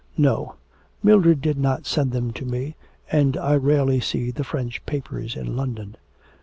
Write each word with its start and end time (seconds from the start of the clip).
'No, 0.17 0.55
Mildred 1.03 1.41
did 1.43 1.59
not 1.59 1.85
send 1.85 2.11
them 2.11 2.33
to 2.33 2.43
me, 2.43 2.75
and 3.11 3.37
I 3.37 3.53
rarely 3.55 3.99
see 3.99 4.31
the 4.31 4.43
French 4.43 4.83
papers 4.87 5.35
in 5.35 5.55
London.' 5.55 5.95